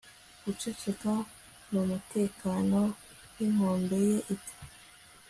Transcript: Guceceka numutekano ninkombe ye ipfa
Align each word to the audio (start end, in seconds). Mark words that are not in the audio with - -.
Guceceka 0.43 1.13
numutekano 1.71 2.81
ninkombe 3.35 3.97
ye 4.07 4.17
ipfa 4.33 4.55